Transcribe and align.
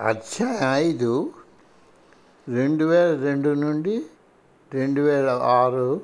అధ్యాయం 0.00 0.74
ఐదు 0.74 1.32
రెండు 2.48 2.84
వేల 2.84 3.24
రెండు 3.24 3.50
నుండి 3.54 3.94
రెండు 4.72 5.00
వేల 5.00 5.28
ఆరు 5.28 6.00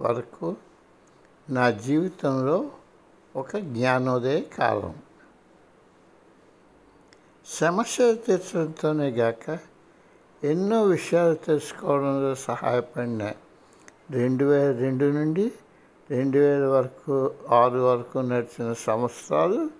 వరకు 0.00 0.56
నా 1.48 1.70
జీవితంలో 1.70 2.70
ఒక 3.36 3.56
జ్ఞానోదయ 3.56 4.40
కాలం. 4.40 4.94
సమస్యలు 7.46 8.14
తీర్చడంతోనే 8.14 9.10
గాక 9.10 9.58
ఎన్నో 10.44 10.82
విషయాలు 10.82 11.34
తెలుసుకోవడంలో 11.34 12.34
సహాయపడిన 12.34 13.22
రెండు 14.10 14.44
వేల 14.44 14.72
రెండు 14.78 15.04
నుండి 15.04 15.52
రెండు 16.10 16.38
వేల 16.38 16.66
వరకు 16.66 17.16
ఆరు 17.50 17.78
వరకు 17.78 18.18
నడిచిన 18.18 18.72
సంవత్సరాలు 18.72 19.70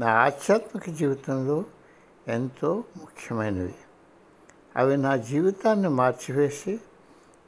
నా 0.00 0.06
ఆధ్యాత్మిక 0.06 0.90
జీవితంలో 0.90 1.64
ఎంతో 2.28 2.84
ముఖ్యమైనవి. 2.96 3.74
అవి 4.76 4.96
నా 4.96 5.16
జీవితాన్ని 5.16 5.88
మార్చివేసి 5.88 6.80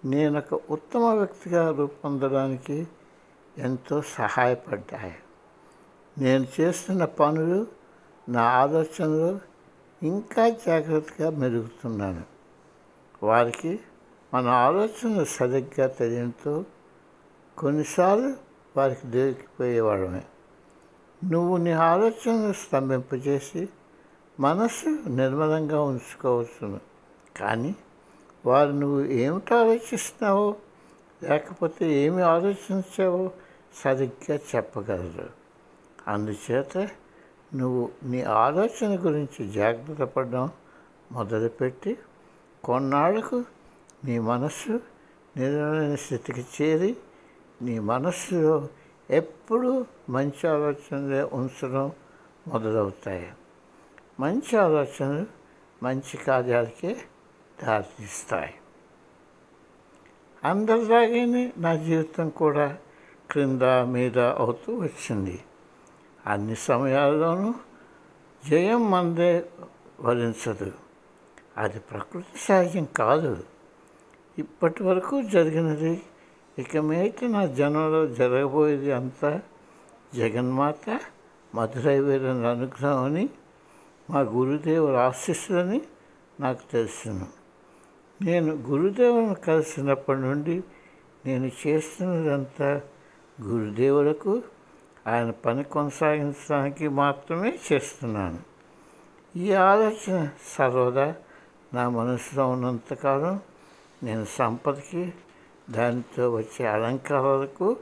నేను 0.05 0.39
ఒక 0.39 0.61
ఉత్తమ 0.71 1.01
వ్యక్తిగా 1.01 1.71
రూపొందడానికి 1.71 2.89
ఎంతో 3.59 4.03
సహాయపడ్డాయి. 4.03 5.15
నేను 6.19 6.47
చేస్తున్న 6.61 7.05
పనులు 7.05 7.67
నా 8.29 8.43
ఆలోచనలు 8.43 9.41
ఇంకా 10.03 10.49
జాగ్రత్తగా 10.49 11.31
మెరుగుతున్నాను. 11.31 12.23
వారికి 13.23 13.81
మన 14.35 14.49
ఆలోచనలు 14.49 15.25
సరిగ్గా 15.25 15.87
తెలియడంతో 15.87 16.65
కొన్నిసార్లు 17.59 18.35
వారికి 18.77 19.07
దొరికిపోయేవాడమే 19.07 20.25
నువ్వు 21.25 21.57
నీ 21.57 21.71
ఆలోచనలు 21.71 22.53
స్తంభింపజేసి 22.53 23.69
మనస్సు 24.41 24.89
నిర్మలంగా 25.09 25.83
ఉంచుకోవచ్చును. 25.83 26.81
కానీ 27.37 27.77
వారు 28.47 28.71
నువ్వు 28.71 29.05
ఏమిటి 29.05 29.55
ఆలోచిస్తున్నావో 29.55 30.57
లేకపోతే 31.23 31.93
ఏమి 31.93 32.23
ఆలోచించావో 32.23 33.31
సరిగ్గా 33.85 34.39
చెప్పగలరు. 34.57 35.31
అందుచేత 36.09 36.79
నువ్వు 37.55 37.91
నీ 38.05 38.23
ఆలోచన 38.23 39.05
గురించి 39.05 39.49
జాగ్రత్త 39.53 40.03
పడడం 40.03 40.51
మొదలుపెట్టి 41.13 41.99
కొన్నాళ్ళకు 42.65 43.45
నీ 44.05 44.19
మనస్సు 44.19 44.81
నిర్మలైన 45.37 45.95
స్థితికి 45.95 46.41
చేరి 46.41 46.97
నీ 47.63 47.79
మనస్సులో 47.79 48.69
ఎప్పుడూ 49.11 49.87
మంచి 50.09 50.49
ఆలోచనలే 50.49 51.23
ఉంచడం 51.23 51.93
మొదలవుతాయి. 52.49 53.33
మంచి 54.21 54.57
ఆలోచనలు 54.57 55.27
మంచి 55.83 56.17
కార్యాలకే 56.17 56.97
దారితీస్తాయి. 57.65 58.55
అందరిలాగానే 60.45 61.53
నా 61.59 61.77
జీవితం 61.77 62.29
కూడా 62.29 62.79
క్రింద 63.31 63.63
మీద 63.63 64.19
అవుతూ 64.19 64.79
వచ్చింది. 64.79 65.45
అన్ని 66.27 66.57
సమయాల్లోనూ 66.57 67.55
జయం 68.51 68.91
మందే 68.91 69.49
వరించదు. 70.01 70.73
అది 71.57 71.79
ప్రకృతి 71.79 72.39
సహజం 72.39 72.85
కాదు. 72.85 73.45
ఇప్పటి 74.39 74.83
వరకు 74.83 75.23
జరిగినది 75.23 76.03
ఇక 76.59 76.77
మీద 76.77 77.25
నా 77.25 77.47
జనంలో 77.47 78.07
జరగబోయేది 78.07 78.93
అంతా 78.93 79.41
జగన్మాత 80.15 81.01
మధురై 81.55 82.01
వీరని 82.01 82.47
అనుగ్రహం 82.47 83.05
అని 83.05 83.29
మా 84.11 84.21
గురుదేవుల 84.21 84.97
ఆశిస్సులని 84.97 85.83
నాకు 86.41 86.73
తెలుసును. 86.73 87.27
నేను 88.25 88.55
గురుదేవుని 88.55 89.35
కలిసినప్పటి 89.35 90.21
నుండి 90.21 90.65
నేను 91.27 91.51
చేస్తున్నదంతా 91.67 92.81
గురుదేవులకు 93.43 94.43
ఆయన 95.07 95.31
పని 95.31 95.65
కొనసాగించడానికి 95.65 96.89
మాత్రమే 96.89 97.59
చేస్తున్నాను. 97.73 98.39
ఈ 99.37 99.53
ఆలోచన 99.53 100.29
సర్వదా 100.59 101.15
నా 101.75 101.89
మనసులో 101.89 102.51
ఉన్నంతకాలం 102.51 103.41
నేను 104.03 104.25
సంపదకి 104.25 105.13
దానితో 105.71 106.31
వచ్చే 106.31 106.67
అలంకారాలకు 106.67 107.77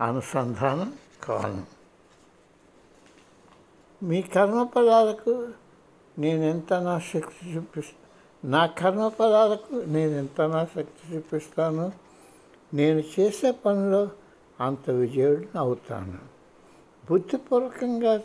అనుసంధానం 0.00 0.92
కాను. 1.22 1.78
మీ 4.04 4.22
కర్మపదాలకు 4.22 5.48
నేను 6.18 6.62
నా 6.84 6.98
శక్తి 6.98 7.52
చూపిస్తాను 7.52 8.08
నా 8.50 8.66
కర్మపదాలకు 8.66 9.74
నేను 9.74 10.10
ఎంత 10.10 10.40
నా 10.40 10.64
శక్తి 10.64 11.16
చూపిస్తాను? 11.16 11.92
నేను 12.74 13.02
చేసే 13.20 13.50
పనిలో 13.50 14.08
అంత 14.60 14.90
విజయుడిని 14.90 15.58
అవుతాను. 15.58 16.18
బుద్ధిపూర్వకంగా 17.10 18.22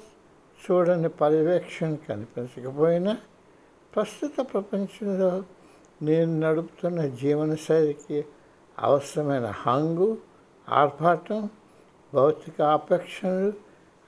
చూడని 0.64 1.10
పర్యవేక్షణ 1.10 1.96
కనిపించకపోయినా 2.10 3.18
ప్రస్తుత 3.96 4.32
ప్రపంచంలో 4.54 5.44
నేను 6.02 6.40
నడుపుతున్న 6.40 7.06
జీవనశైలికి 7.06 8.26
అవసరమైన 8.80 9.46
హంగు 9.46 10.18
ఆర్భాటం 10.70 11.50
భౌతిక 12.14 12.62
ఆపేక్షణలు 12.62 13.54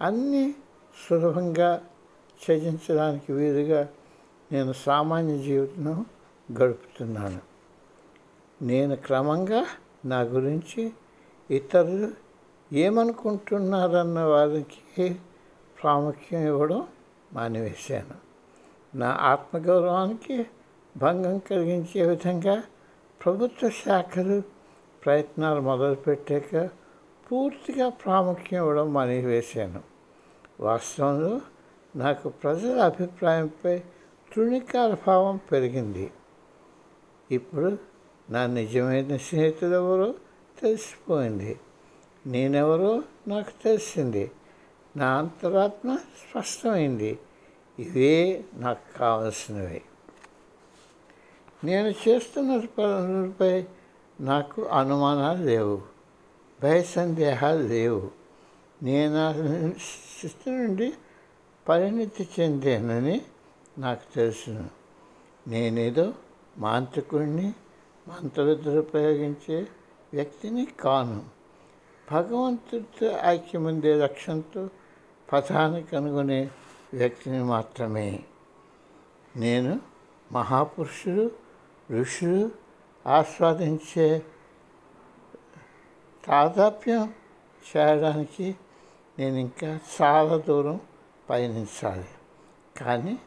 అన్నీ 0.01 0.55
సులభంగా 1.09 1.83
త్యజించడానికి 2.45 3.33
వీలుగా 3.33 3.87
నేను 4.51 4.73
సామాన్య 4.73 5.37
జీవితం 5.37 6.05
గడుపుతున్నాను. 6.51 7.39
నేను 8.61 8.95
క్రమంగా 8.95 9.65
నా 10.05 10.21
గురించి 10.21 10.91
ఇతరులు 11.51 12.11
ఏమనుకుంటున్నారన్న 12.73 14.19
వారికి 14.19 15.13
ప్రాముఖ్యం 15.81 16.47
ఇవ్వడం 16.47 16.87
మానివేశాను. 17.33 18.25
నా 18.97 19.17
ఆత్మగౌరవానికి 19.21 20.45
భంగం 20.97 21.37
కలిగించే 21.37 22.05
విధంగా 22.05 22.63
ప్రభుత్వ 23.25 23.69
శాఖలు 23.69 24.43
ప్రయత్నాలు 25.05 25.61
మొదలుపెట్టాక 25.61 26.69
పూర్తిగా 27.31 27.89
ప్రాముఖ్యం 27.89 28.61
ఇవ్వడం 28.61 28.93
మానివేశాను. 28.93 29.81
వాస్తవంలో 30.59 31.41
నాకు 31.95 32.29
ప్రజల 32.29 32.81
అభిప్రాయంపై 32.81 33.79
తృణీకార 34.33 34.97
భావం 35.07 35.39
పెరిగింది. 35.51 36.11
ఇప్పుడు 37.31 37.77
నా 38.29 38.45
నిజమైన 38.45 39.17
స్నేహితులు 39.17 39.73
ఎవరో 39.73 40.15
తెలిసిపోయింది. 40.61 41.59
నేనెవరో 42.27 43.03
నాకు 43.27 43.63
తెలిసింది. 43.63 44.31
నా 44.97 45.17
అంతరాత్మ 45.17 45.95
స్పష్టమైంది. 45.95 47.19
ఇవే 47.79 48.45
నాకు 48.53 48.97
కావలసినవి. 48.97 49.81
నేను 51.63 52.09
చేస్తున్న 52.09 52.57
పనులపై 52.59 53.65
నాకు 54.21 54.65
అనుమానాలు 54.65 55.43
లేవు. 55.43 55.81
భయ 56.63 56.81
సందేహాలు 56.81 57.67
లేవు. 57.67 58.11
నేను 58.83 59.33
స్థితి 59.71 60.49
నుండి 60.49 60.93
పరిణితి 61.69 62.29
చెందానని 62.39 63.21
నాకు 63.77 64.15
తెలుసును 64.15 64.69
నేనేదో 65.47 66.13
మాంత్రికుడిని 66.57 67.53
మంత్రవిద్యలు 68.07 68.81
ప్రయోగించే 68.81 69.67
వ్యక్తిని 70.13 70.67
కాను. 70.79 71.25
భగవంతుడితో 72.11 73.17
ఐక్యముందే 73.23 73.95
లక్ష్యంతో 73.95 74.69
పథాన్ని 75.33 75.83
కనుగొనే 75.83 76.49
వ్యక్తిని 76.93 77.43
మాత్రమే. 77.43 78.23
నేను 79.35 79.79
మహాపురుషులు 80.31 81.31
ఋషులు 81.91 82.51
ఆస్వాదించే 83.07 84.21
తాదాప్యం 86.25 87.13
చేయడానికి 87.77 88.55
నేను 89.19 89.35
ఇంకా 89.35 89.79
చాలా 90.01 90.37
దూరం 90.37 90.79
పయనించాలి. 91.29 92.07
కానీ 92.77 93.19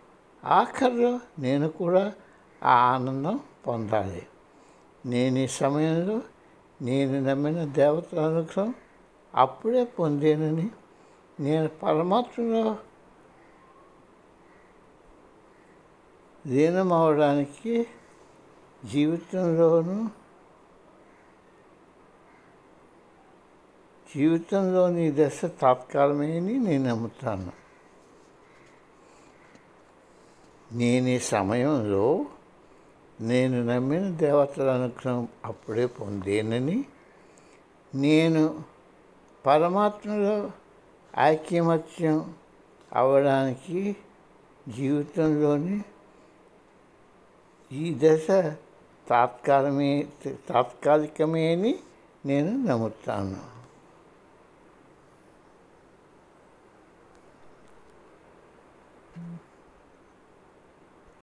ఆఖరిలో 0.44 1.20
నేను 1.38 1.68
కూడా 1.68 2.12
ఆ 2.62 2.74
ఆనందం 2.94 3.40
పొందాలి. 3.66 4.26
నేను 5.06 5.38
ఈ 5.38 5.46
సమయంలో 5.46 6.22
నేను 6.82 7.20
నమ్మిన 7.20 7.64
దేవతల 7.64 8.20
అనుగ్రహం 8.20 8.74
అప్పుడే 9.34 9.84
పొందేనని 9.84 10.70
నేను 11.40 11.68
పరమాత్మలో 11.68 12.76
లీనమవడానికి 16.46 17.86
జీవితంలోనూ 18.84 20.06
జీవితంలోని 24.16 25.12
దశ 25.16 25.44
తాత్కాలమే 25.44 26.36
అని 26.36 26.58
నేను 26.58 26.84
నమ్ముతాను. 26.84 27.67
నేను 30.72 31.08
ఈ 31.08 31.18
సమయంలో 31.18 32.26
నేను 33.20 33.64
నమ్మిన 33.64 34.10
దేవతల 34.10 34.70
అనుగ్రహం 34.70 35.28
అప్పుడే 35.44 35.86
పొందేనని 35.86 36.84
నేను 37.94 38.64
పరమాత్మలో 39.46 40.50
ఐక్యమత్యం 41.18 42.34
అవడానికి 42.92 43.96
జీవితంలోని 44.68 45.80
ఈ 47.72 47.98
దశ 48.02 48.26
తాత్కాలమే 49.08 50.06
తాత్కాలికమే 50.48 51.52
అని 51.52 51.78
నేను 52.26 52.66
నమ్ముతాను. 52.66 53.58